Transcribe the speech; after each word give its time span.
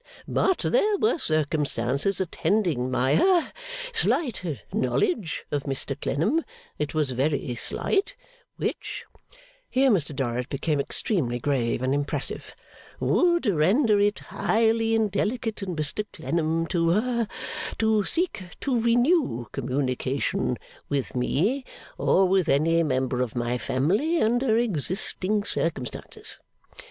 But 0.27 0.57
there 0.67 0.97
were 0.97 1.19
circumstances 1.19 2.19
attending 2.19 2.89
my 2.89 3.13
ha 3.13 3.51
slight 3.93 4.43
knowledge 4.73 5.45
of 5.51 5.65
Mr 5.65 5.95
Clennam 6.01 6.43
(it 6.79 6.95
was 6.95 7.11
very 7.11 7.53
slight), 7.53 8.15
which,' 8.57 9.05
here 9.69 9.91
Mr 9.91 10.15
Dorrit 10.15 10.49
became 10.49 10.79
extremely 10.79 11.37
grave 11.37 11.83
and 11.83 11.93
impressive, 11.93 12.55
'would 12.99 13.45
render 13.45 13.99
it 13.99 14.17
highly 14.17 14.95
indelicate 14.95 15.61
in 15.61 15.75
Mr 15.75 16.03
Clennam 16.11 16.65
to 16.69 16.93
ha 16.93 17.27
to 17.77 18.03
seek 18.03 18.41
to 18.59 18.81
renew 18.81 19.45
communication 19.51 20.57
with 20.89 21.15
me 21.15 21.63
or 21.99 22.27
with 22.27 22.49
any 22.49 22.81
member 22.81 23.21
of 23.21 23.35
my 23.35 23.55
family 23.59 24.19
under 24.19 24.57
existing 24.57 25.43
circumstances. 25.43 26.39